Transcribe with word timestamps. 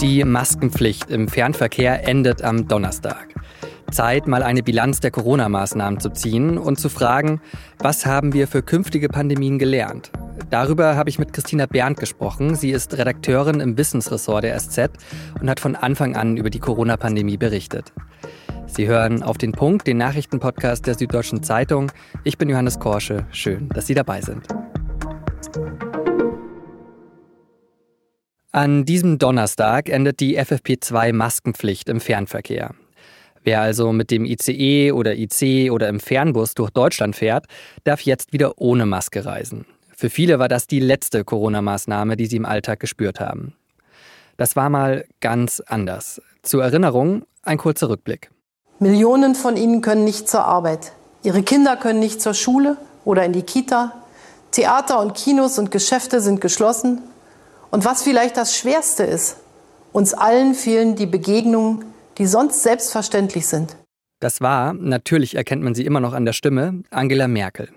Die 0.00 0.24
Maskenpflicht 0.24 1.10
im 1.10 1.28
Fernverkehr 1.28 2.06
endet 2.06 2.42
am 2.42 2.68
Donnerstag. 2.68 3.34
Zeit, 3.90 4.26
mal 4.26 4.42
eine 4.42 4.62
Bilanz 4.62 5.00
der 5.00 5.10
Corona-Maßnahmen 5.10 6.00
zu 6.00 6.10
ziehen 6.10 6.58
und 6.58 6.78
zu 6.78 6.88
fragen, 6.88 7.40
was 7.78 8.06
haben 8.06 8.32
wir 8.32 8.46
für 8.46 8.62
künftige 8.62 9.08
Pandemien 9.08 9.58
gelernt? 9.58 10.10
Darüber 10.50 10.96
habe 10.96 11.10
ich 11.10 11.18
mit 11.18 11.32
Christina 11.32 11.66
Berndt 11.66 11.98
gesprochen. 11.98 12.54
Sie 12.54 12.70
ist 12.70 12.96
Redakteurin 12.96 13.60
im 13.60 13.76
Wissensressort 13.78 14.44
der 14.44 14.58
SZ 14.58 14.90
und 15.40 15.48
hat 15.48 15.60
von 15.60 15.76
Anfang 15.76 16.14
an 16.14 16.36
über 16.36 16.50
die 16.50 16.60
Corona-Pandemie 16.60 17.36
berichtet. 17.36 17.92
Sie 18.66 18.86
hören 18.86 19.22
auf 19.22 19.38
den 19.38 19.52
Punkt, 19.52 19.86
den 19.86 19.96
Nachrichtenpodcast 19.96 20.86
der 20.86 20.94
Süddeutschen 20.94 21.42
Zeitung. 21.42 21.90
Ich 22.24 22.36
bin 22.36 22.48
Johannes 22.48 22.78
Korsche. 22.78 23.26
Schön, 23.30 23.68
dass 23.70 23.86
Sie 23.86 23.94
dabei 23.94 24.20
sind. 24.20 24.46
An 28.52 28.84
diesem 28.84 29.18
Donnerstag 29.18 29.88
endet 29.88 30.20
die 30.20 30.40
FFP2-Maskenpflicht 30.40 31.90
im 31.90 32.00
Fernverkehr. 32.00 32.74
Wer 33.44 33.60
also 33.60 33.92
mit 33.92 34.10
dem 34.10 34.24
ICE 34.24 34.92
oder 34.92 35.14
IC 35.14 35.70
oder 35.70 35.88
im 35.88 36.00
Fernbus 36.00 36.54
durch 36.54 36.70
Deutschland 36.70 37.14
fährt, 37.14 37.46
darf 37.84 38.00
jetzt 38.00 38.32
wieder 38.32 38.54
ohne 38.56 38.86
Maske 38.86 39.24
reisen. 39.24 39.66
Für 39.94 40.10
viele 40.10 40.38
war 40.38 40.48
das 40.48 40.66
die 40.66 40.80
letzte 40.80 41.22
Corona-Maßnahme, 41.22 42.16
die 42.16 42.26
sie 42.26 42.36
im 42.36 42.44
Alltag 42.44 42.80
gespürt 42.80 43.20
haben. 43.20 43.54
Das 44.36 44.56
war 44.56 44.68
mal 44.68 45.04
ganz 45.20 45.60
anders. 45.60 46.20
Zur 46.42 46.64
Erinnerung 46.64 47.24
ein 47.42 47.58
kurzer 47.58 47.88
Rückblick. 47.88 48.30
Millionen 48.78 49.34
von 49.34 49.56
ihnen 49.56 49.80
können 49.80 50.04
nicht 50.04 50.28
zur 50.28 50.44
Arbeit. 50.44 50.92
Ihre 51.22 51.42
Kinder 51.42 51.76
können 51.76 52.00
nicht 52.00 52.20
zur 52.20 52.34
Schule 52.34 52.76
oder 53.04 53.24
in 53.24 53.32
die 53.32 53.42
Kita. 53.42 53.92
Theater 54.56 55.00
und 55.00 55.14
Kinos 55.14 55.58
und 55.58 55.70
Geschäfte 55.70 56.22
sind 56.22 56.40
geschlossen. 56.40 57.02
Und 57.70 57.84
was 57.84 58.02
vielleicht 58.02 58.38
das 58.38 58.56
Schwerste 58.56 59.02
ist, 59.02 59.36
uns 59.92 60.14
allen 60.14 60.54
fehlen 60.54 60.96
die 60.96 61.04
Begegnungen, 61.04 61.84
die 62.16 62.24
sonst 62.24 62.62
selbstverständlich 62.62 63.46
sind. 63.46 63.76
Das 64.18 64.40
war, 64.40 64.72
natürlich 64.72 65.34
erkennt 65.34 65.62
man 65.62 65.74
sie 65.74 65.84
immer 65.84 66.00
noch 66.00 66.14
an 66.14 66.24
der 66.24 66.32
Stimme, 66.32 66.82
Angela 66.88 67.28
Merkel. 67.28 67.68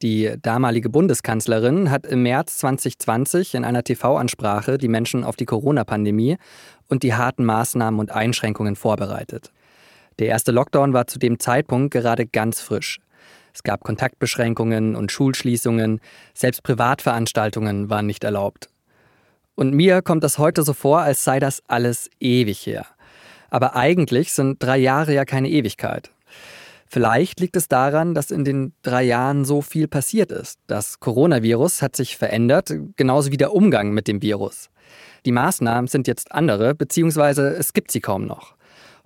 Die 0.00 0.32
damalige 0.40 0.90
Bundeskanzlerin 0.90 1.90
hat 1.90 2.06
im 2.06 2.22
März 2.22 2.58
2020 2.58 3.56
in 3.56 3.64
einer 3.64 3.82
TV-Ansprache 3.82 4.78
die 4.78 4.86
Menschen 4.86 5.24
auf 5.24 5.34
die 5.34 5.44
Corona-Pandemie 5.44 6.36
und 6.88 7.02
die 7.02 7.14
harten 7.14 7.44
Maßnahmen 7.44 7.98
und 7.98 8.12
Einschränkungen 8.12 8.76
vorbereitet. 8.76 9.50
Der 10.20 10.28
erste 10.28 10.52
Lockdown 10.52 10.92
war 10.92 11.08
zu 11.08 11.18
dem 11.18 11.40
Zeitpunkt 11.40 11.92
gerade 11.92 12.26
ganz 12.26 12.60
frisch. 12.60 13.00
Es 13.58 13.64
gab 13.64 13.82
Kontaktbeschränkungen 13.82 14.94
und 14.94 15.10
Schulschließungen, 15.10 16.00
selbst 16.32 16.62
Privatveranstaltungen 16.62 17.90
waren 17.90 18.06
nicht 18.06 18.22
erlaubt. 18.22 18.68
Und 19.56 19.74
mir 19.74 20.00
kommt 20.00 20.22
das 20.22 20.38
heute 20.38 20.62
so 20.62 20.72
vor, 20.74 21.00
als 21.00 21.24
sei 21.24 21.40
das 21.40 21.60
alles 21.66 22.08
ewig 22.20 22.64
her. 22.64 22.86
Aber 23.50 23.74
eigentlich 23.74 24.32
sind 24.32 24.62
drei 24.62 24.78
Jahre 24.78 25.12
ja 25.12 25.24
keine 25.24 25.48
Ewigkeit. 25.48 26.12
Vielleicht 26.86 27.40
liegt 27.40 27.56
es 27.56 27.66
daran, 27.66 28.14
dass 28.14 28.30
in 28.30 28.44
den 28.44 28.74
drei 28.82 29.02
Jahren 29.02 29.44
so 29.44 29.60
viel 29.60 29.88
passiert 29.88 30.30
ist. 30.30 30.60
Das 30.68 31.00
Coronavirus 31.00 31.82
hat 31.82 31.96
sich 31.96 32.16
verändert, 32.16 32.72
genauso 32.94 33.32
wie 33.32 33.38
der 33.38 33.52
Umgang 33.52 33.90
mit 33.90 34.06
dem 34.06 34.22
Virus. 34.22 34.70
Die 35.26 35.32
Maßnahmen 35.32 35.88
sind 35.88 36.06
jetzt 36.06 36.30
andere, 36.30 36.76
beziehungsweise 36.76 37.56
es 37.56 37.72
gibt 37.72 37.90
sie 37.90 38.00
kaum 38.00 38.24
noch. 38.24 38.54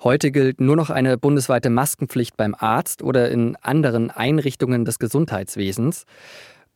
Heute 0.05 0.33
gilt 0.33 0.61
nur 0.61 0.75
noch 0.75 0.91
eine 0.91 1.17
bundesweite 1.17 1.71
Maskenpflicht 1.71 2.37
beim 2.37 2.57
Arzt 2.59 3.03
oder 3.03 3.31
in 3.31 3.55
anderen 3.63 4.11
Einrichtungen 4.11 4.85
des 4.85 4.99
Gesundheitswesens. 4.99 6.07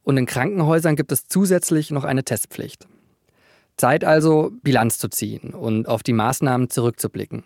Und 0.05 0.16
in 0.16 0.27
Krankenhäusern 0.27 0.94
gibt 0.94 1.10
es 1.10 1.27
zusätzlich 1.27 1.91
noch 1.91 2.04
eine 2.04 2.22
Testpflicht. 2.22 2.86
Zeit 3.77 4.04
also, 4.04 4.52
Bilanz 4.62 4.98
zu 4.98 5.08
ziehen 5.08 5.54
und 5.54 5.88
auf 5.88 6.04
die 6.04 6.12
Maßnahmen 6.12 6.70
zurückzublicken. 6.70 7.42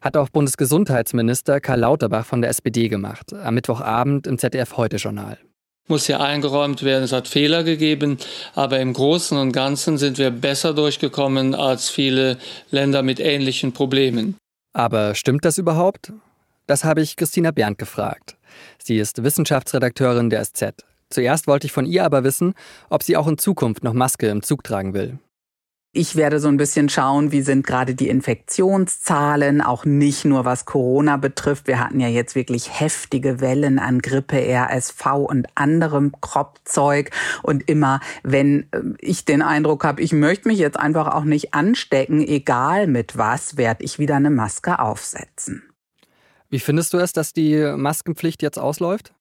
Hat 0.00 0.16
auch 0.16 0.30
Bundesgesundheitsminister 0.30 1.60
Karl 1.60 1.80
Lauterbach 1.80 2.24
von 2.24 2.40
der 2.40 2.50
SPD 2.50 2.88
gemacht, 2.88 3.34
am 3.34 3.54
Mittwochabend 3.54 4.26
im 4.26 4.38
ZDF-Heute-Journal. 4.38 5.38
Muss 5.88 6.08
ja 6.08 6.20
eingeräumt 6.20 6.84
werden, 6.84 7.04
es 7.04 7.12
hat 7.12 7.28
Fehler 7.28 7.64
gegeben, 7.64 8.16
aber 8.54 8.80
im 8.80 8.94
Großen 8.94 9.36
und 9.36 9.52
Ganzen 9.52 9.98
sind 9.98 10.16
wir 10.16 10.30
besser 10.30 10.72
durchgekommen 10.72 11.54
als 11.54 11.90
viele 11.90 12.38
Länder 12.70 13.02
mit 13.02 13.20
ähnlichen 13.20 13.72
Problemen. 13.72 14.36
Aber 14.72 15.14
stimmt 15.14 15.44
das 15.44 15.58
überhaupt? 15.58 16.12
Das 16.66 16.84
habe 16.84 17.02
ich 17.02 17.16
Christina 17.16 17.50
Berndt 17.50 17.78
gefragt. 17.78 18.36
Sie 18.78 18.98
ist 18.98 19.22
Wissenschaftsredakteurin 19.22 20.30
der 20.30 20.44
SZ. 20.44 20.84
Zuerst 21.10 21.46
wollte 21.46 21.66
ich 21.66 21.72
von 21.72 21.84
ihr 21.84 22.04
aber 22.04 22.24
wissen, 22.24 22.54
ob 22.88 23.02
sie 23.02 23.16
auch 23.16 23.28
in 23.28 23.36
Zukunft 23.36 23.84
noch 23.84 23.92
Maske 23.92 24.28
im 24.28 24.42
Zug 24.42 24.64
tragen 24.64 24.94
will. 24.94 25.18
Ich 25.94 26.16
werde 26.16 26.40
so 26.40 26.48
ein 26.48 26.56
bisschen 26.56 26.88
schauen, 26.88 27.32
wie 27.32 27.42
sind 27.42 27.66
gerade 27.66 27.94
die 27.94 28.08
Infektionszahlen, 28.08 29.60
auch 29.60 29.84
nicht 29.84 30.24
nur 30.24 30.46
was 30.46 30.64
Corona 30.64 31.18
betrifft. 31.18 31.66
Wir 31.66 31.80
hatten 31.80 32.00
ja 32.00 32.08
jetzt 32.08 32.34
wirklich 32.34 32.80
heftige 32.80 33.42
Wellen 33.42 33.78
an 33.78 33.98
Grippe, 34.00 34.38
RSV 34.38 35.04
und 35.28 35.48
anderem 35.54 36.14
Kropfzeug. 36.22 37.10
Und 37.42 37.68
immer, 37.68 38.00
wenn 38.22 38.68
äh, 38.72 38.80
ich 39.00 39.26
den 39.26 39.42
Eindruck 39.42 39.84
habe, 39.84 40.00
ich 40.00 40.14
möchte 40.14 40.48
mich 40.48 40.58
jetzt 40.58 40.78
einfach 40.78 41.08
auch 41.08 41.24
nicht 41.24 41.52
anstecken, 41.52 42.26
egal 42.26 42.86
mit 42.86 43.18
was, 43.18 43.58
werde 43.58 43.84
ich 43.84 43.98
wieder 43.98 44.16
eine 44.16 44.30
Maske 44.30 44.78
aufsetzen. 44.78 45.62
Wie 46.48 46.60
findest 46.60 46.94
du 46.94 46.98
es, 46.98 47.12
dass 47.12 47.34
die 47.34 47.70
Maskenpflicht 47.76 48.40
jetzt 48.40 48.58
ausläuft? 48.58 49.12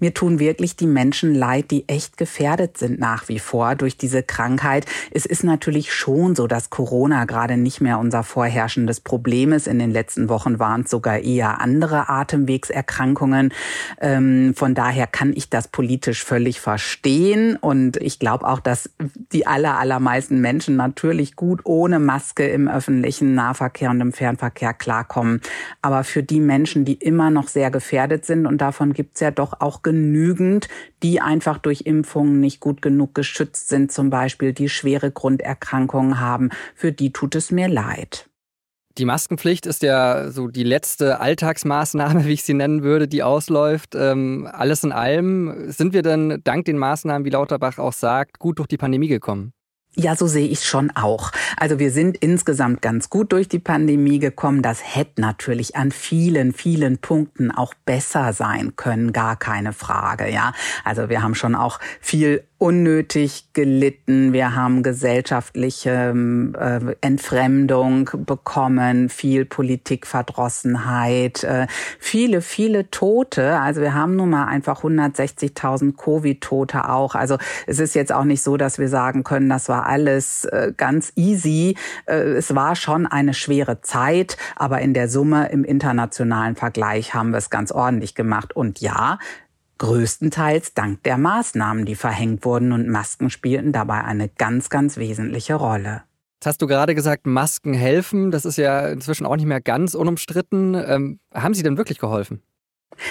Mir 0.00 0.14
tun 0.14 0.38
wirklich 0.38 0.76
die 0.76 0.86
Menschen 0.86 1.34
leid, 1.34 1.70
die 1.70 1.88
echt 1.88 2.16
gefährdet 2.16 2.78
sind 2.78 2.98
nach 2.98 3.28
wie 3.28 3.38
vor 3.38 3.74
durch 3.74 3.96
diese 3.96 4.22
Krankheit. 4.22 4.86
Es 5.10 5.26
ist 5.26 5.44
natürlich 5.44 5.92
schon 5.92 6.34
so, 6.34 6.46
dass 6.46 6.70
Corona 6.70 7.24
gerade 7.24 7.56
nicht 7.56 7.80
mehr 7.80 7.98
unser 7.98 8.22
vorherrschendes 8.22 9.00
Problem 9.00 9.52
ist. 9.52 9.68
In 9.68 9.78
den 9.78 9.90
letzten 9.90 10.28
Wochen 10.28 10.58
waren 10.58 10.82
es 10.82 10.90
sogar 10.90 11.20
eher 11.20 11.60
andere 11.60 12.08
Atemwegserkrankungen. 12.08 13.52
Ähm, 14.00 14.54
von 14.56 14.74
daher 14.74 15.06
kann 15.06 15.32
ich 15.34 15.50
das 15.50 15.68
politisch 15.68 16.24
völlig 16.24 16.60
verstehen. 16.60 17.56
Und 17.56 17.96
ich 17.96 18.18
glaube 18.18 18.46
auch, 18.46 18.60
dass 18.60 18.90
die 19.32 19.46
aller, 19.46 19.78
allermeisten 19.78 20.40
Menschen 20.40 20.76
natürlich 20.76 21.36
gut 21.36 21.60
ohne 21.64 21.98
Maske 21.98 22.48
im 22.48 22.68
öffentlichen 22.68 23.34
Nahverkehr 23.34 23.90
und 23.90 24.00
im 24.00 24.12
Fernverkehr 24.12 24.74
klarkommen. 24.74 25.40
Aber 25.80 26.04
für 26.04 26.22
die 26.22 26.40
Menschen, 26.40 26.84
die 26.84 26.94
immer 26.94 27.30
noch 27.30 27.48
sehr 27.48 27.70
gefährdet 27.70 28.24
sind, 28.24 28.46
und 28.46 28.58
davon 28.58 28.92
gibt 28.92 29.14
es 29.14 29.20
ja 29.20 29.30
doch 29.30 29.51
auch 29.60 29.82
genügend, 29.82 30.68
die 31.02 31.20
einfach 31.20 31.58
durch 31.58 31.82
Impfungen 31.82 32.40
nicht 32.40 32.60
gut 32.60 32.82
genug 32.82 33.14
geschützt 33.14 33.68
sind, 33.68 33.92
zum 33.92 34.10
Beispiel 34.10 34.52
die 34.52 34.68
schwere 34.68 35.10
Grunderkrankungen 35.10 36.20
haben. 36.20 36.50
Für 36.74 36.92
die 36.92 37.12
tut 37.12 37.34
es 37.34 37.50
mir 37.50 37.68
leid. 37.68 38.28
Die 38.98 39.06
Maskenpflicht 39.06 39.64
ist 39.64 39.82
ja 39.82 40.30
so 40.30 40.48
die 40.48 40.64
letzte 40.64 41.20
Alltagsmaßnahme, 41.20 42.24
wie 42.26 42.32
ich 42.32 42.42
sie 42.42 42.54
nennen 42.54 42.82
würde, 42.82 43.08
die 43.08 43.22
ausläuft. 43.22 43.94
Ähm, 43.94 44.48
alles 44.52 44.84
in 44.84 44.92
allem, 44.92 45.70
sind 45.70 45.94
wir 45.94 46.02
denn 46.02 46.40
dank 46.44 46.66
den 46.66 46.78
Maßnahmen, 46.78 47.24
wie 47.24 47.30
Lauterbach 47.30 47.78
auch 47.78 47.94
sagt, 47.94 48.38
gut 48.38 48.58
durch 48.58 48.68
die 48.68 48.76
Pandemie 48.76 49.08
gekommen? 49.08 49.52
Ja, 49.94 50.16
so 50.16 50.26
sehe 50.26 50.48
ich 50.48 50.64
schon 50.64 50.90
auch. 50.90 51.32
Also 51.58 51.78
wir 51.78 51.90
sind 51.90 52.16
insgesamt 52.16 52.80
ganz 52.80 53.10
gut 53.10 53.30
durch 53.32 53.46
die 53.46 53.58
Pandemie 53.58 54.18
gekommen. 54.18 54.62
Das 54.62 54.80
hätte 54.82 55.20
natürlich 55.20 55.76
an 55.76 55.90
vielen, 55.92 56.54
vielen 56.54 56.96
Punkten 56.96 57.50
auch 57.50 57.74
besser 57.84 58.32
sein 58.32 58.74
können, 58.76 59.12
gar 59.12 59.36
keine 59.36 59.74
Frage, 59.74 60.30
ja. 60.30 60.54
Also 60.82 61.10
wir 61.10 61.22
haben 61.22 61.34
schon 61.34 61.54
auch 61.54 61.78
viel 62.00 62.42
unnötig 62.62 63.48
gelitten. 63.54 64.32
Wir 64.32 64.54
haben 64.54 64.84
gesellschaftliche 64.84 66.14
äh, 66.56 66.94
Entfremdung 67.00 68.08
bekommen, 68.24 69.08
viel 69.08 69.44
Politikverdrossenheit, 69.44 71.42
äh, 71.42 71.66
viele, 71.98 72.40
viele 72.40 72.88
Tote. 72.92 73.58
Also 73.58 73.80
wir 73.80 73.94
haben 73.94 74.14
nun 74.14 74.30
mal 74.30 74.46
einfach 74.46 74.84
160.000 74.84 75.96
Covid-Tote 75.96 76.88
auch. 76.88 77.16
Also 77.16 77.36
es 77.66 77.80
ist 77.80 77.96
jetzt 77.96 78.12
auch 78.12 78.22
nicht 78.22 78.42
so, 78.42 78.56
dass 78.56 78.78
wir 78.78 78.88
sagen 78.88 79.24
können, 79.24 79.48
das 79.48 79.68
war 79.68 79.81
alles 79.86 80.44
äh, 80.46 80.72
ganz 80.76 81.12
easy. 81.16 81.76
Äh, 82.06 82.14
es 82.14 82.54
war 82.54 82.76
schon 82.76 83.06
eine 83.06 83.34
schwere 83.34 83.80
Zeit, 83.80 84.36
aber 84.56 84.80
in 84.80 84.94
der 84.94 85.08
Summe 85.08 85.50
im 85.50 85.64
internationalen 85.64 86.56
Vergleich 86.56 87.14
haben 87.14 87.30
wir 87.30 87.38
es 87.38 87.50
ganz 87.50 87.72
ordentlich 87.72 88.14
gemacht. 88.14 88.54
Und 88.54 88.80
ja, 88.80 89.18
größtenteils 89.78 90.74
dank 90.74 91.02
der 91.02 91.18
Maßnahmen, 91.18 91.84
die 91.84 91.96
verhängt 91.96 92.44
wurden 92.44 92.72
und 92.72 92.88
Masken 92.88 93.30
spielten 93.30 93.72
dabei 93.72 94.04
eine 94.04 94.28
ganz, 94.28 94.70
ganz 94.70 94.96
wesentliche 94.96 95.54
Rolle. 95.54 96.02
Jetzt 96.36 96.46
hast 96.46 96.62
du 96.62 96.66
gerade 96.66 96.94
gesagt, 96.94 97.26
Masken 97.26 97.72
helfen. 97.72 98.32
Das 98.32 98.44
ist 98.44 98.58
ja 98.58 98.88
inzwischen 98.88 99.26
auch 99.26 99.36
nicht 99.36 99.46
mehr 99.46 99.60
ganz 99.60 99.94
unumstritten. 99.94 100.74
Ähm, 100.74 101.20
haben 101.32 101.54
sie 101.54 101.62
denn 101.62 101.76
wirklich 101.76 101.98
geholfen? 101.98 102.42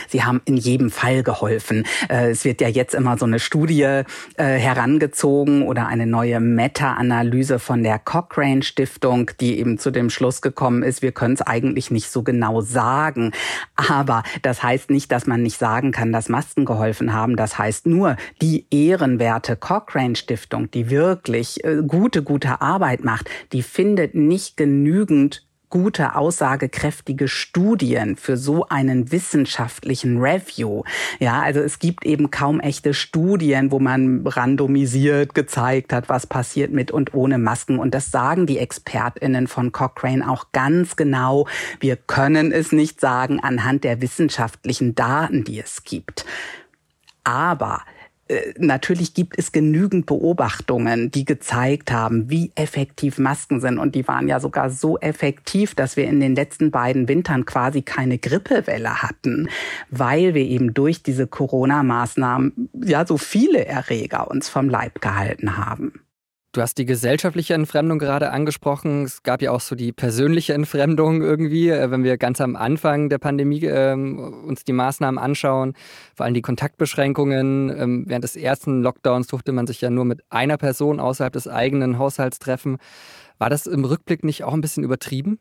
Sie 0.07 0.23
haben 0.23 0.41
in 0.45 0.57
jedem 0.57 0.89
Fall 0.89 1.23
geholfen. 1.23 1.85
Äh, 2.09 2.31
es 2.31 2.45
wird 2.45 2.61
ja 2.61 2.67
jetzt 2.67 2.93
immer 2.93 3.17
so 3.17 3.25
eine 3.25 3.39
Studie 3.39 3.81
äh, 3.83 4.03
herangezogen 4.37 5.63
oder 5.63 5.87
eine 5.87 6.07
neue 6.07 6.39
Meta-Analyse 6.39 7.59
von 7.59 7.83
der 7.83 7.99
Cochrane 7.99 8.63
Stiftung, 8.63 9.31
die 9.39 9.59
eben 9.59 9.77
zu 9.77 9.91
dem 9.91 10.09
Schluss 10.09 10.41
gekommen 10.41 10.83
ist, 10.83 11.01
wir 11.01 11.11
können 11.11 11.33
es 11.33 11.41
eigentlich 11.41 11.91
nicht 11.91 12.09
so 12.09 12.23
genau 12.23 12.61
sagen. 12.61 13.31
Aber 13.75 14.23
das 14.41 14.63
heißt 14.63 14.89
nicht, 14.89 15.11
dass 15.11 15.27
man 15.27 15.41
nicht 15.41 15.57
sagen 15.57 15.91
kann, 15.91 16.11
dass 16.11 16.29
Masken 16.29 16.65
geholfen 16.65 17.13
haben. 17.13 17.35
Das 17.35 17.57
heißt 17.57 17.85
nur, 17.85 18.15
die 18.41 18.65
ehrenwerte 18.71 19.55
Cochrane 19.55 20.15
Stiftung, 20.15 20.69
die 20.71 20.89
wirklich 20.89 21.63
äh, 21.63 21.81
gute, 21.85 22.23
gute 22.23 22.61
Arbeit 22.61 23.03
macht, 23.03 23.29
die 23.51 23.63
findet 23.63 24.15
nicht 24.15 24.57
genügend 24.57 25.45
gute, 25.71 26.15
aussagekräftige 26.15 27.27
Studien 27.27 28.15
für 28.15 28.37
so 28.37 28.67
einen 28.67 29.11
wissenschaftlichen 29.11 30.19
Review. 30.19 30.83
Ja, 31.19 31.41
also 31.41 31.61
es 31.61 31.79
gibt 31.79 32.05
eben 32.05 32.29
kaum 32.29 32.59
echte 32.59 32.93
Studien, 32.93 33.71
wo 33.71 33.79
man 33.79 34.27
randomisiert 34.27 35.33
gezeigt 35.33 35.93
hat, 35.93 36.09
was 36.09 36.27
passiert 36.27 36.71
mit 36.71 36.91
und 36.91 37.15
ohne 37.15 37.39
Masken. 37.39 37.79
Und 37.79 37.95
das 37.95 38.11
sagen 38.11 38.45
die 38.45 38.59
ExpertInnen 38.59 39.47
von 39.47 39.71
Cochrane 39.71 40.29
auch 40.29 40.51
ganz 40.51 40.95
genau. 40.95 41.47
Wir 41.79 41.95
können 41.95 42.51
es 42.51 42.71
nicht 42.71 43.01
sagen 43.01 43.39
anhand 43.39 43.83
der 43.83 44.01
wissenschaftlichen 44.01 44.93
Daten, 44.93 45.43
die 45.43 45.59
es 45.59 45.83
gibt. 45.83 46.25
Aber 47.23 47.81
natürlich 48.57 49.13
gibt 49.13 49.37
es 49.37 49.51
genügend 49.51 50.05
Beobachtungen, 50.05 51.11
die 51.11 51.25
gezeigt 51.25 51.91
haben, 51.91 52.29
wie 52.29 52.51
effektiv 52.55 53.17
Masken 53.17 53.59
sind. 53.59 53.77
Und 53.77 53.95
die 53.95 54.07
waren 54.07 54.27
ja 54.27 54.39
sogar 54.39 54.69
so 54.69 54.97
effektiv, 54.99 55.75
dass 55.75 55.97
wir 55.97 56.05
in 56.05 56.19
den 56.19 56.35
letzten 56.35 56.71
beiden 56.71 57.07
Wintern 57.07 57.45
quasi 57.45 57.81
keine 57.81 58.17
Grippewelle 58.17 59.01
hatten, 59.01 59.49
weil 59.89 60.33
wir 60.33 60.43
eben 60.43 60.73
durch 60.73 61.03
diese 61.03 61.27
Corona-Maßnahmen 61.27 62.69
ja 62.83 63.05
so 63.05 63.17
viele 63.17 63.65
Erreger 63.65 64.29
uns 64.29 64.49
vom 64.49 64.69
Leib 64.69 65.01
gehalten 65.01 65.57
haben. 65.57 65.93
Du 66.53 66.59
hast 66.59 66.77
die 66.77 66.85
gesellschaftliche 66.85 67.53
Entfremdung 67.53 67.97
gerade 67.97 68.31
angesprochen. 68.31 69.05
Es 69.05 69.23
gab 69.23 69.41
ja 69.41 69.51
auch 69.51 69.61
so 69.61 69.73
die 69.73 69.93
persönliche 69.93 70.53
Entfremdung 70.53 71.21
irgendwie, 71.21 71.69
äh, 71.69 71.89
wenn 71.91 72.03
wir 72.03 72.17
ganz 72.17 72.41
am 72.41 72.57
Anfang 72.57 73.07
der 73.07 73.19
Pandemie 73.19 73.63
ähm, 73.63 74.19
uns 74.19 74.65
die 74.65 74.73
Maßnahmen 74.73 75.17
anschauen, 75.17 75.75
vor 76.13 76.25
allem 76.25 76.33
die 76.33 76.41
Kontaktbeschränkungen. 76.41 77.69
Ähm, 77.69 78.03
während 78.05 78.25
des 78.25 78.35
ersten 78.35 78.81
Lockdowns 78.81 79.27
durfte 79.27 79.53
man 79.53 79.65
sich 79.65 79.79
ja 79.79 79.89
nur 79.89 80.03
mit 80.03 80.23
einer 80.29 80.57
Person 80.57 80.99
außerhalb 80.99 81.31
des 81.31 81.47
eigenen 81.47 81.97
Haushalts 81.97 82.39
treffen. 82.39 82.79
War 83.37 83.49
das 83.49 83.65
im 83.65 83.85
Rückblick 83.85 84.25
nicht 84.25 84.43
auch 84.43 84.53
ein 84.53 84.61
bisschen 84.61 84.83
übertrieben? 84.83 85.39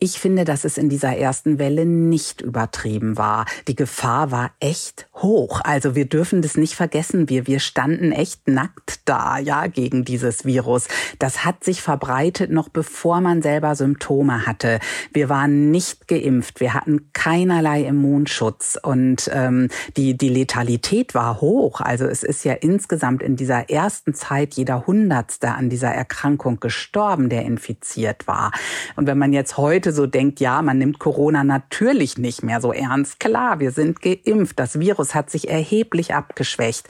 Ich 0.00 0.20
finde, 0.20 0.44
dass 0.44 0.64
es 0.64 0.78
in 0.78 0.88
dieser 0.88 1.16
ersten 1.16 1.58
Welle 1.58 1.84
nicht 1.84 2.40
übertrieben 2.40 3.18
war. 3.18 3.46
Die 3.66 3.74
Gefahr 3.74 4.30
war 4.30 4.52
echt 4.60 5.08
hoch. 5.12 5.60
Also 5.64 5.96
wir 5.96 6.04
dürfen 6.04 6.40
das 6.40 6.56
nicht 6.56 6.76
vergessen. 6.76 7.28
Wir, 7.28 7.48
wir 7.48 7.58
standen 7.58 8.12
echt 8.12 8.46
nackt 8.46 9.00
da, 9.06 9.38
ja, 9.38 9.66
gegen 9.66 10.04
dieses 10.04 10.44
Virus. 10.44 10.86
Das 11.18 11.44
hat 11.44 11.64
sich 11.64 11.82
verbreitet 11.82 12.52
noch 12.52 12.68
bevor 12.68 13.20
man 13.20 13.42
selber 13.42 13.74
Symptome 13.74 14.46
hatte. 14.46 14.78
Wir 15.12 15.28
waren 15.28 15.72
nicht 15.72 16.06
geimpft. 16.06 16.60
Wir 16.60 16.74
hatten 16.74 17.12
keinerlei 17.12 17.82
Immunschutz 17.82 18.78
und 18.80 19.28
ähm, 19.32 19.68
die, 19.96 20.16
die 20.16 20.28
Letalität 20.28 21.16
war 21.16 21.40
hoch. 21.40 21.80
Also 21.80 22.04
es 22.04 22.22
ist 22.22 22.44
ja 22.44 22.52
insgesamt 22.52 23.20
in 23.20 23.34
dieser 23.34 23.68
ersten 23.68 24.14
Zeit 24.14 24.54
jeder 24.54 24.86
Hundertste 24.86 25.48
an 25.48 25.68
dieser 25.68 25.90
Erkrankung 25.90 26.60
gestorben, 26.60 27.28
der 27.28 27.42
infiziert 27.42 28.28
war. 28.28 28.52
Und 28.94 29.08
wenn 29.08 29.18
man 29.18 29.32
jetzt 29.32 29.56
heute 29.56 29.87
heute 29.88 29.92
so 29.94 30.06
denkt, 30.06 30.40
ja, 30.40 30.60
man 30.60 30.76
nimmt 30.76 30.98
Corona 30.98 31.44
natürlich 31.44 32.18
nicht 32.18 32.42
mehr 32.42 32.60
so 32.60 32.72
ernst. 32.72 33.20
Klar, 33.20 33.58
wir 33.58 33.70
sind 33.70 34.02
geimpft. 34.02 34.58
Das 34.58 34.78
Virus 34.78 35.14
hat 35.14 35.30
sich 35.30 35.48
erheblich 35.48 36.14
abgeschwächt. 36.14 36.86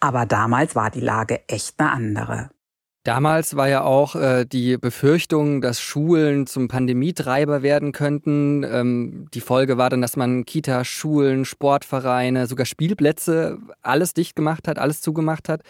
Aber 0.00 0.24
damals 0.24 0.74
war 0.74 0.90
die 0.90 1.00
Lage 1.00 1.40
echt 1.46 1.78
eine 1.78 1.92
andere. 1.92 2.50
Damals 3.04 3.54
war 3.56 3.68
ja 3.68 3.82
auch 3.82 4.16
äh, 4.16 4.46
die 4.46 4.78
Befürchtung, 4.78 5.60
dass 5.60 5.80
Schulen 5.80 6.46
zum 6.46 6.68
Pandemietreiber 6.68 7.62
werden 7.62 7.92
könnten. 7.92 8.64
Ähm, 8.64 9.28
die 9.34 9.40
Folge 9.40 9.76
war 9.76 9.90
dann, 9.90 10.00
dass 10.00 10.16
man 10.16 10.44
Kita, 10.46 10.84
Schulen, 10.84 11.44
Sportvereine, 11.44 12.46
sogar 12.46 12.66
Spielplätze, 12.66 13.58
alles 13.82 14.14
dicht 14.14 14.36
gemacht 14.36 14.68
hat, 14.68 14.78
alles 14.78 15.02
zugemacht 15.02 15.50
hat. 15.50 15.62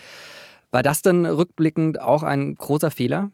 War 0.70 0.82
das 0.82 1.02
denn 1.02 1.26
rückblickend 1.26 2.00
auch 2.00 2.22
ein 2.22 2.54
großer 2.54 2.90
Fehler? 2.90 3.30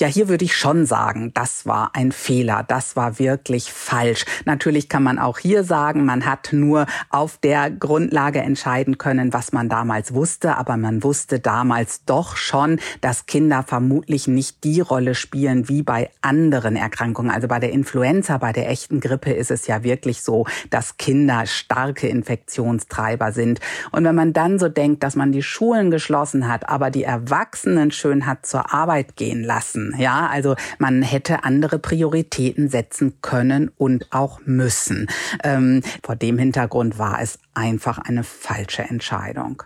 Ja, 0.00 0.08
hier 0.08 0.28
würde 0.28 0.44
ich 0.44 0.56
schon 0.56 0.86
sagen, 0.86 1.30
das 1.34 1.66
war 1.66 1.90
ein 1.94 2.10
Fehler, 2.10 2.64
das 2.66 2.96
war 2.96 3.18
wirklich 3.18 3.72
falsch. 3.72 4.24
Natürlich 4.44 4.88
kann 4.88 5.02
man 5.02 5.18
auch 5.18 5.38
hier 5.38 5.62
sagen, 5.62 6.04
man 6.04 6.26
hat 6.26 6.52
nur 6.52 6.86
auf 7.10 7.38
der 7.38 7.70
Grundlage 7.70 8.40
entscheiden 8.40 8.98
können, 8.98 9.32
was 9.32 9.52
man 9.52 9.68
damals 9.68 10.12
wusste, 10.12 10.56
aber 10.56 10.76
man 10.76 11.04
wusste 11.04 11.38
damals 11.38 12.04
doch 12.04 12.36
schon, 12.36 12.80
dass 13.02 13.26
Kinder 13.26 13.62
vermutlich 13.62 14.26
nicht 14.26 14.64
die 14.64 14.80
Rolle 14.80 15.14
spielen 15.14 15.68
wie 15.68 15.82
bei 15.82 16.10
anderen 16.22 16.76
Erkrankungen. 16.76 17.30
Also 17.30 17.46
bei 17.46 17.60
der 17.60 17.70
Influenza, 17.70 18.38
bei 18.38 18.52
der 18.52 18.68
echten 18.70 19.00
Grippe 19.00 19.32
ist 19.32 19.50
es 19.50 19.66
ja 19.66 19.84
wirklich 19.84 20.22
so, 20.22 20.46
dass 20.70 20.96
Kinder 20.96 21.46
starke 21.46 22.08
Infektionstreiber 22.08 23.30
sind. 23.32 23.60
Und 23.92 24.04
wenn 24.04 24.14
man 24.14 24.32
dann 24.32 24.58
so 24.58 24.68
denkt, 24.68 25.02
dass 25.02 25.14
man 25.14 25.30
die 25.30 25.42
Schulen 25.42 25.90
geschlossen 25.90 26.48
hat, 26.48 26.68
aber 26.68 26.90
die 26.90 27.04
Erwachsenen 27.04 27.92
schön 27.92 28.26
hat 28.26 28.44
zur 28.46 28.72
Arbeit 28.72 29.14
gehen 29.16 29.44
lassen, 29.44 29.63
lassen. 29.64 29.94
Ja, 29.98 30.26
also 30.26 30.56
man 30.78 31.02
hätte 31.02 31.44
andere 31.44 31.78
Prioritäten 31.78 32.68
setzen 32.68 33.20
können 33.22 33.70
und 33.76 34.12
auch 34.12 34.40
müssen. 34.44 35.08
Ähm, 35.42 35.82
vor 36.02 36.16
dem 36.16 36.38
Hintergrund 36.38 36.98
war 36.98 37.20
es 37.20 37.38
einfach 37.54 37.98
eine 37.98 38.24
falsche 38.24 38.82
Entscheidung. 38.82 39.62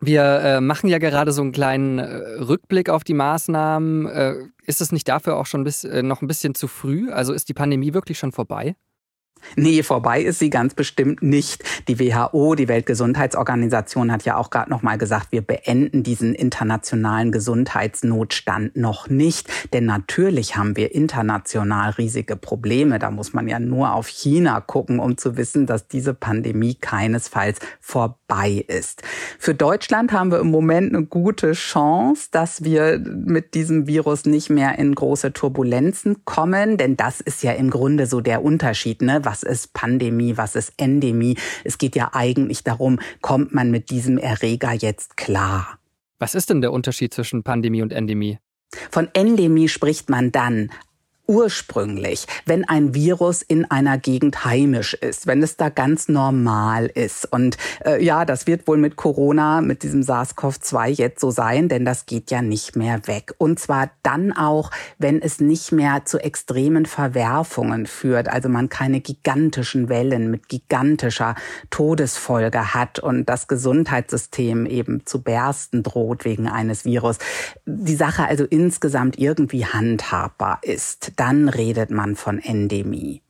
Wir 0.00 0.22
äh, 0.22 0.60
machen 0.60 0.88
ja 0.88 0.98
gerade 0.98 1.32
so 1.32 1.42
einen 1.42 1.52
kleinen 1.52 1.98
äh, 1.98 2.04
Rückblick 2.40 2.90
auf 2.90 3.04
die 3.04 3.14
Maßnahmen. 3.14 4.06
Äh, 4.06 4.34
ist 4.64 4.80
es 4.80 4.92
nicht 4.92 5.08
dafür 5.08 5.36
auch 5.36 5.46
schon 5.46 5.64
bis, 5.64 5.84
äh, 5.84 6.02
noch 6.02 6.20
ein 6.20 6.26
bisschen 6.26 6.54
zu 6.54 6.68
früh? 6.68 7.10
Also 7.10 7.32
ist 7.32 7.48
die 7.48 7.54
Pandemie 7.54 7.94
wirklich 7.94 8.18
schon 8.18 8.32
vorbei? 8.32 8.76
Nee, 9.56 9.82
vorbei 9.82 10.22
ist 10.22 10.38
sie 10.38 10.50
ganz 10.50 10.74
bestimmt 10.74 11.22
nicht. 11.22 11.62
Die 11.88 11.98
WHO, 11.98 12.54
die 12.54 12.68
Weltgesundheitsorganisation, 12.68 14.12
hat 14.12 14.24
ja 14.24 14.36
auch 14.36 14.50
gerade 14.50 14.70
noch 14.70 14.82
mal 14.82 14.98
gesagt, 14.98 15.28
wir 15.30 15.42
beenden 15.42 16.02
diesen 16.02 16.34
internationalen 16.34 17.32
Gesundheitsnotstand 17.32 18.76
noch 18.76 19.08
nicht, 19.08 19.48
denn 19.72 19.86
natürlich 19.86 20.56
haben 20.56 20.76
wir 20.76 20.94
international 20.94 21.90
riesige 21.90 22.36
Probleme. 22.36 22.98
Da 22.98 23.10
muss 23.10 23.32
man 23.32 23.48
ja 23.48 23.58
nur 23.58 23.94
auf 23.94 24.08
China 24.08 24.60
gucken, 24.60 24.98
um 24.98 25.16
zu 25.16 25.36
wissen, 25.36 25.66
dass 25.66 25.88
diese 25.88 26.14
Pandemie 26.14 26.74
keinesfalls 26.74 27.58
vorbei 27.80 28.64
ist. 28.66 29.02
Für 29.38 29.54
Deutschland 29.54 30.12
haben 30.12 30.30
wir 30.30 30.38
im 30.38 30.50
Moment 30.50 30.94
eine 30.94 31.04
gute 31.04 31.52
Chance, 31.52 32.28
dass 32.30 32.64
wir 32.64 32.98
mit 32.98 33.54
diesem 33.54 33.86
Virus 33.86 34.24
nicht 34.24 34.50
mehr 34.50 34.78
in 34.78 34.94
große 34.94 35.32
Turbulenzen 35.32 36.24
kommen, 36.24 36.76
denn 36.76 36.96
das 36.96 37.20
ist 37.20 37.42
ja 37.42 37.52
im 37.52 37.70
Grunde 37.70 38.06
so 38.06 38.20
der 38.20 38.44
Unterschied, 38.44 39.02
ne? 39.02 39.20
was 39.22 39.33
ist 39.42 39.72
Pandemie, 39.72 40.36
was 40.36 40.54
ist 40.54 40.72
Endemie. 40.76 41.36
Es 41.64 41.78
geht 41.78 41.96
ja 41.96 42.10
eigentlich 42.12 42.64
darum, 42.64 43.00
kommt 43.20 43.54
man 43.54 43.70
mit 43.70 43.90
diesem 43.90 44.18
Erreger 44.18 44.72
jetzt 44.72 45.16
klar. 45.16 45.78
Was 46.18 46.34
ist 46.34 46.50
denn 46.50 46.60
der 46.60 46.72
Unterschied 46.72 47.12
zwischen 47.12 47.42
Pandemie 47.42 47.82
und 47.82 47.92
Endemie? 47.92 48.38
Von 48.90 49.08
Endemie 49.12 49.68
spricht 49.68 50.08
man 50.08 50.32
dann, 50.32 50.70
ursprünglich, 51.26 52.26
wenn 52.44 52.64
ein 52.64 52.94
Virus 52.94 53.42
in 53.42 53.70
einer 53.70 53.98
Gegend 53.98 54.44
heimisch 54.44 54.94
ist, 54.94 55.26
wenn 55.26 55.42
es 55.42 55.56
da 55.56 55.68
ganz 55.68 56.08
normal 56.08 56.86
ist. 56.86 57.30
Und 57.32 57.56
äh, 57.84 58.02
ja, 58.04 58.24
das 58.24 58.46
wird 58.46 58.68
wohl 58.68 58.76
mit 58.76 58.96
Corona, 58.96 59.60
mit 59.60 59.82
diesem 59.82 60.02
SARS-CoV-2 60.02 60.88
jetzt 60.88 61.20
so 61.20 61.30
sein, 61.30 61.68
denn 61.68 61.84
das 61.84 62.06
geht 62.06 62.30
ja 62.30 62.42
nicht 62.42 62.76
mehr 62.76 63.06
weg. 63.06 63.34
Und 63.38 63.58
zwar 63.58 63.90
dann 64.02 64.32
auch, 64.32 64.70
wenn 64.98 65.22
es 65.22 65.40
nicht 65.40 65.72
mehr 65.72 66.04
zu 66.04 66.18
extremen 66.18 66.86
Verwerfungen 66.86 67.86
führt, 67.86 68.28
also 68.28 68.48
man 68.48 68.68
keine 68.68 69.00
gigantischen 69.00 69.88
Wellen 69.88 70.30
mit 70.30 70.48
gigantischer 70.48 71.34
Todesfolge 71.70 72.74
hat 72.74 72.98
und 72.98 73.26
das 73.28 73.48
Gesundheitssystem 73.48 74.66
eben 74.66 75.06
zu 75.06 75.22
bersten 75.22 75.82
droht 75.82 76.24
wegen 76.24 76.48
eines 76.48 76.84
Virus. 76.84 77.18
Die 77.64 77.96
Sache 77.96 78.26
also 78.26 78.44
insgesamt 78.44 79.18
irgendwie 79.18 79.64
handhabbar 79.64 80.58
ist 80.62 81.13
dann 81.16 81.48
redet 81.48 81.90
man 81.90 82.16
von 82.16 82.38
Endemie. 82.38 83.22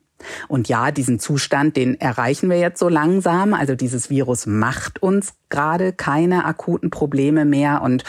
Und 0.47 0.69
ja, 0.69 0.91
diesen 0.91 1.19
Zustand, 1.19 1.75
den 1.77 1.99
erreichen 1.99 2.49
wir 2.49 2.57
jetzt 2.57 2.79
so 2.79 2.89
langsam. 2.89 3.53
Also 3.53 3.75
dieses 3.75 4.09
Virus 4.09 4.45
macht 4.45 5.01
uns 5.01 5.33
gerade 5.49 5.93
keine 5.93 6.45
akuten 6.45 6.89
Probleme 6.89 7.45
mehr 7.45 7.81
und 7.81 8.03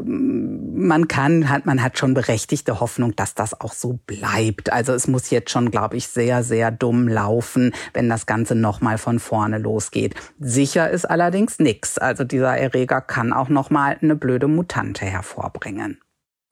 ähm, 0.00 0.86
man 0.86 1.08
kann, 1.08 1.48
hat, 1.48 1.66
man 1.66 1.82
hat 1.82 1.98
schon 1.98 2.14
berechtigte 2.14 2.80
Hoffnung, 2.80 3.14
dass 3.14 3.34
das 3.34 3.60
auch 3.60 3.72
so 3.72 3.98
bleibt. 4.06 4.72
Also 4.72 4.92
es 4.92 5.06
muss 5.06 5.30
jetzt 5.30 5.50
schon, 5.50 5.70
glaube 5.70 5.96
ich, 5.96 6.08
sehr, 6.08 6.42
sehr 6.42 6.70
dumm 6.70 7.06
laufen, 7.06 7.72
wenn 7.92 8.08
das 8.08 8.26
Ganze 8.26 8.54
nochmal 8.54 8.98
von 8.98 9.18
vorne 9.18 9.58
losgeht. 9.58 10.14
Sicher 10.38 10.90
ist 10.90 11.04
allerdings 11.04 11.58
nichts. 11.58 11.98
Also 11.98 12.24
dieser 12.24 12.56
Erreger 12.56 13.00
kann 13.00 13.32
auch 13.32 13.48
nochmal 13.48 13.98
eine 14.00 14.16
blöde 14.16 14.48
Mutante 14.48 15.04
hervorbringen. 15.04 15.98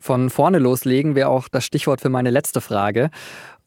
Von 0.01 0.31
vorne 0.31 0.59
loslegen 0.59 1.15
wäre 1.15 1.29
auch 1.29 1.49
das 1.49 1.65
Stichwort 1.65 2.01
für 2.01 2.09
meine 2.09 2.31
letzte 2.31 2.61
Frage. 2.61 3.11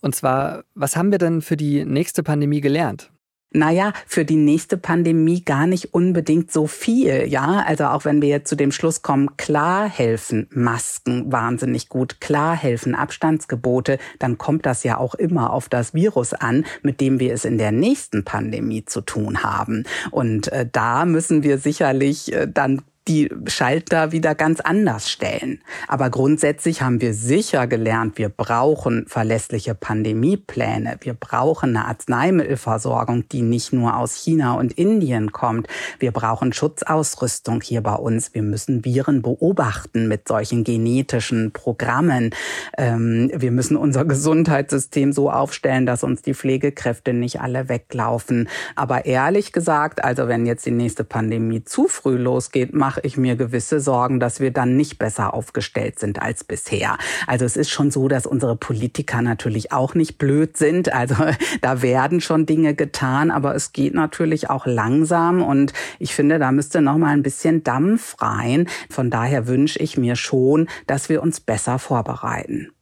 Und 0.02 0.16
zwar, 0.16 0.64
was 0.74 0.96
haben 0.96 1.12
wir 1.12 1.20
denn 1.20 1.42
für 1.42 1.58
die 1.58 1.86
nächste 1.86 2.24
Pandemie 2.24 2.62
gelernt? 2.62 3.12
naja, 3.54 3.92
für 4.08 4.24
die 4.24 4.38
nächste 4.38 4.78
Pandemie 4.78 5.42
gar 5.42 5.68
nicht 5.68 5.94
unbedingt 5.94 6.52
so 6.52 6.68
viel, 6.68 7.28
ja. 7.28 7.64
Also 7.68 7.86
auch 7.86 8.06
wenn 8.06 8.22
wir 8.22 8.30
jetzt 8.30 8.50
zu 8.50 8.56
dem 8.56 8.72
Schluss 8.72 9.02
kommen, 9.02 9.36
klar 9.36 9.90
helfen 9.90 10.48
Masken 10.52 11.32
wahnsinnig 11.32 11.90
gut, 11.90 12.22
klar 12.22 12.56
helfen 12.56 12.96
Abstandsgebote, 12.96 13.98
dann 14.20 14.38
kommt 14.38 14.66
das 14.66 14.84
ja 14.84 14.98
auch 14.98 15.16
immer 15.16 15.52
auf 15.52 15.68
das 15.68 15.94
Virus 15.94 16.34
an, 16.34 16.66
mit 16.82 17.02
dem 17.02 17.20
wir 17.20 17.34
es 17.34 17.44
in 17.44 17.58
der 17.58 17.72
nächsten 17.72 18.24
Pandemie 18.24 18.86
zu 18.86 19.02
tun 19.02 19.44
haben. 19.44 19.84
Und 20.12 20.48
äh, 20.50 20.66
da 20.72 21.06
müssen 21.06 21.44
wir 21.44 21.58
sicherlich 21.58 22.34
äh, 22.34 22.48
dann 22.50 22.82
die 23.08 23.30
Schalter 23.48 24.12
wieder 24.12 24.36
ganz 24.36 24.60
anders 24.60 25.10
stellen. 25.10 25.60
Aber 25.88 26.10
grundsätzlich 26.10 26.82
haben 26.84 27.02
wir 27.02 27.14
sicher 27.14 27.66
gelernt, 27.66 28.18
wir 28.18 28.30
brauchen 28.30 29.06
verlässliche 29.08 29.74
Pandemiepläne. 29.74 30.98
Wir 31.02 31.16
brauchen 31.16 31.76
eine 31.76 31.88
Arzneimittelversorgung, 31.88 33.28
die 33.30 33.42
nicht 33.42 33.74
nur 33.74 33.98
aus 33.98 34.16
China 34.16 34.54
und 34.54 34.74
Indien 34.74 35.32
kommt. 35.32 35.68
Wir 35.98 36.12
brauchen 36.12 36.54
Schutzausrüstung 36.54 37.62
hier 37.62 37.82
bei 37.82 37.96
uns. 37.96 38.36
Wir 38.36 38.44
müssen 38.44 38.86
Viren 38.86 39.24
beobachten 39.24 40.08
mit 40.08 40.28
solchen 40.28 40.64
genetischen 40.64 41.52
Programmen. 41.54 42.36
Ähm, 42.78 43.32
wir 43.34 43.52
müssen 43.52 43.78
unser 43.78 44.06
Gesundheitssystem 44.06 45.12
so 45.12 45.32
aufstellen, 45.32 45.88
dass 45.88 46.04
uns 46.04 46.22
die 46.22 46.36
Pflegekräfte 46.36 47.14
nicht 47.14 47.42
alle 47.42 47.68
weglaufen. 47.68 48.48
Aber 48.76 49.06
ehrlich 49.06 49.54
gesagt, 49.54 50.04
also 50.04 50.28
wenn 50.28 50.46
jetzt 50.46 50.68
die 50.68 50.72
nächste 50.72 51.04
Pandemie 51.04 51.64
zu 51.64 51.88
früh 51.88 52.18
losgeht, 52.18 52.74
mache 52.92 53.00
ich 53.04 53.16
mir 53.16 53.38
gewisse 53.38 53.80
Sorgen, 53.80 54.20
dass 54.20 54.42
wir 54.42 54.52
dann 54.52 54.76
nicht 54.76 55.00
besser 55.00 55.34
aufgestellt 55.34 55.98
sind 55.98 56.22
als 56.22 56.44
bisher. 56.44 56.98
Also 57.26 57.46
es 57.46 57.56
ist 57.56 57.70
schon 57.70 57.90
so, 57.90 58.10
dass 58.10 58.26
unsere 58.26 58.58
Politiker 58.58 59.22
natürlich 59.22 59.72
auch 59.72 59.96
nicht 59.96 60.18
blöd 60.18 60.58
sind. 60.58 60.92
Also 60.92 61.16
da 61.62 61.82
werden 61.82 62.20
schon 62.20 62.46
Dinge 62.46 62.76
getan, 62.76 63.32
aber 63.32 63.56
es 63.56 63.72
geht 63.72 63.94
natürlich 63.94 64.50
auch 64.50 64.66
langsam 64.66 65.42
und 65.42 65.72
ich 66.00 66.14
finde, 66.14 66.38
da 66.38 66.52
müsste 66.52 66.82
noch 66.82 66.98
mal 66.98 67.14
ein 67.14 67.24
bisschen 67.24 67.64
Dampf 67.64 68.22
rein. 68.22 68.68
Von 68.90 69.10
daher 69.10 69.48
wünsche 69.48 69.80
ich 69.80 69.98
mir 69.98 70.18
schon, 70.18 70.68
dass 70.86 71.08
wir 71.08 71.24
uns 71.24 71.40
besser 71.40 71.80
vorbereiten. 71.80 72.74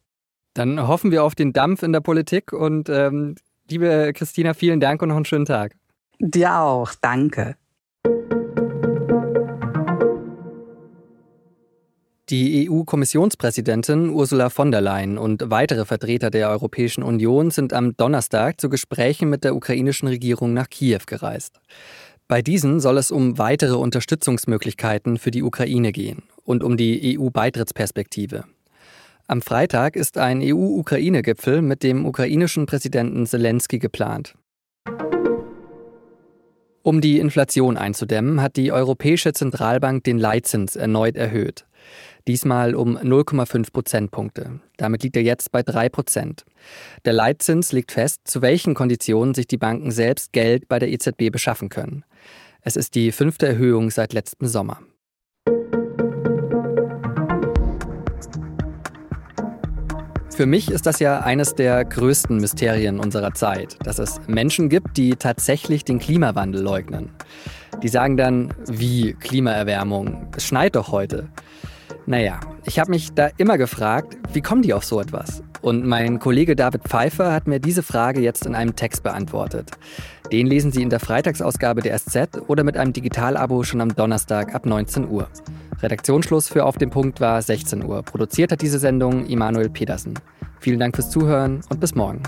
Dann 0.54 0.88
hoffen 0.88 1.12
wir 1.12 1.22
auf 1.22 1.36
den 1.36 1.52
Dampf 1.52 1.84
in 1.84 1.92
der 1.92 2.00
Politik 2.00 2.52
und 2.52 2.88
ähm, 2.88 3.36
liebe 3.70 4.10
Christina, 4.12 4.54
vielen 4.54 4.80
Dank 4.80 5.02
und 5.02 5.10
noch 5.10 5.16
einen 5.16 5.24
schönen 5.24 5.44
Tag. 5.44 5.76
Dir 6.18 6.56
auch, 6.56 6.94
danke. 7.00 7.59
Die 12.30 12.70
EU-Kommissionspräsidentin 12.70 14.10
Ursula 14.10 14.50
von 14.50 14.70
der 14.70 14.80
Leyen 14.80 15.18
und 15.18 15.50
weitere 15.50 15.84
Vertreter 15.84 16.30
der 16.30 16.48
Europäischen 16.50 17.02
Union 17.02 17.50
sind 17.50 17.72
am 17.72 17.96
Donnerstag 17.96 18.60
zu 18.60 18.68
Gesprächen 18.68 19.28
mit 19.28 19.42
der 19.42 19.56
ukrainischen 19.56 20.06
Regierung 20.06 20.54
nach 20.54 20.70
Kiew 20.70 21.00
gereist. 21.06 21.60
Bei 22.28 22.40
diesen 22.40 22.78
soll 22.78 22.98
es 22.98 23.10
um 23.10 23.38
weitere 23.38 23.74
Unterstützungsmöglichkeiten 23.74 25.18
für 25.18 25.32
die 25.32 25.42
Ukraine 25.42 25.90
gehen 25.90 26.22
und 26.44 26.62
um 26.62 26.76
die 26.76 27.18
EU-Beitrittsperspektive. 27.18 28.44
Am 29.26 29.42
Freitag 29.42 29.96
ist 29.96 30.16
ein 30.16 30.40
EU-Ukraine-Gipfel 30.40 31.62
mit 31.62 31.82
dem 31.82 32.06
ukrainischen 32.06 32.66
Präsidenten 32.66 33.26
Zelensky 33.26 33.80
geplant. 33.80 34.36
Um 36.82 37.02
die 37.02 37.18
Inflation 37.18 37.76
einzudämmen, 37.76 38.40
hat 38.40 38.56
die 38.56 38.72
Europäische 38.72 39.34
Zentralbank 39.34 40.04
den 40.04 40.18
Leitzins 40.18 40.76
erneut 40.76 41.14
erhöht. 41.14 41.66
Diesmal 42.26 42.74
um 42.74 42.96
0,5 42.96 43.72
Prozentpunkte. 43.72 44.60
Damit 44.78 45.02
liegt 45.02 45.16
er 45.16 45.22
jetzt 45.22 45.52
bei 45.52 45.62
3 45.62 45.90
Prozent. 45.90 46.44
Der 47.04 47.12
Leitzins 47.12 47.72
legt 47.72 47.92
fest, 47.92 48.20
zu 48.24 48.40
welchen 48.40 48.74
Konditionen 48.74 49.34
sich 49.34 49.46
die 49.46 49.58
Banken 49.58 49.90
selbst 49.90 50.32
Geld 50.32 50.68
bei 50.68 50.78
der 50.78 50.90
EZB 50.90 51.30
beschaffen 51.30 51.68
können. 51.68 52.04
Es 52.62 52.76
ist 52.76 52.94
die 52.94 53.12
fünfte 53.12 53.46
Erhöhung 53.46 53.90
seit 53.90 54.12
letztem 54.12 54.46
Sommer. 54.46 54.80
Für 60.40 60.46
mich 60.46 60.70
ist 60.70 60.86
das 60.86 61.00
ja 61.00 61.20
eines 61.20 61.54
der 61.54 61.84
größten 61.84 62.38
Mysterien 62.38 62.98
unserer 62.98 63.34
Zeit, 63.34 63.76
dass 63.84 63.98
es 63.98 64.22
Menschen 64.26 64.70
gibt, 64.70 64.96
die 64.96 65.16
tatsächlich 65.16 65.84
den 65.84 65.98
Klimawandel 65.98 66.62
leugnen. 66.62 67.10
Die 67.82 67.88
sagen 67.88 68.16
dann, 68.16 68.54
wie 68.66 69.12
Klimaerwärmung, 69.12 70.28
es 70.34 70.46
schneit 70.46 70.76
doch 70.76 70.92
heute. 70.92 71.28
Naja, 72.10 72.40
ich 72.64 72.80
habe 72.80 72.90
mich 72.90 73.14
da 73.14 73.28
immer 73.36 73.56
gefragt, 73.56 74.18
wie 74.32 74.40
kommen 74.40 74.62
die 74.62 74.74
auf 74.74 74.84
so 74.84 75.00
etwas? 75.00 75.44
Und 75.62 75.86
mein 75.86 76.18
Kollege 76.18 76.56
David 76.56 76.82
Pfeiffer 76.82 77.32
hat 77.32 77.46
mir 77.46 77.60
diese 77.60 77.84
Frage 77.84 78.20
jetzt 78.20 78.46
in 78.46 78.56
einem 78.56 78.74
Text 78.74 79.04
beantwortet. 79.04 79.70
Den 80.32 80.48
lesen 80.48 80.72
Sie 80.72 80.82
in 80.82 80.90
der 80.90 80.98
Freitagsausgabe 80.98 81.82
der 81.82 81.96
SZ 81.96 82.42
oder 82.48 82.64
mit 82.64 82.76
einem 82.76 82.92
Digitalabo 82.92 83.62
schon 83.62 83.80
am 83.80 83.94
Donnerstag 83.94 84.56
ab 84.56 84.66
19 84.66 85.08
Uhr. 85.08 85.28
Redaktionsschluss 85.80 86.48
für 86.48 86.64
Auf 86.64 86.78
dem 86.78 86.90
Punkt 86.90 87.20
war 87.20 87.40
16 87.40 87.84
Uhr. 87.84 88.02
Produziert 88.02 88.50
hat 88.50 88.60
diese 88.60 88.80
Sendung 88.80 89.26
Immanuel 89.26 89.70
Pedersen. 89.70 90.14
Vielen 90.58 90.80
Dank 90.80 90.96
fürs 90.96 91.10
Zuhören 91.10 91.60
und 91.68 91.78
bis 91.78 91.94
morgen. 91.94 92.24